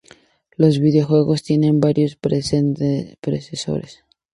Los 0.57 0.79
videojuegos 0.79 1.43
tienen 1.43 1.79
varios 1.79 2.15
predecesores. 2.15 4.03